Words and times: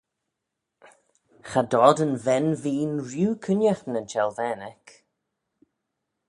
Cha 1.49 1.61
dod 1.71 1.97
yn 2.05 2.13
ven 2.25 2.47
veen 2.63 2.93
rieau 3.07 3.33
cooinaghtyn 3.43 3.97
yn 3.99 4.09
çhellvane 4.11 4.63
eck. 4.73 4.87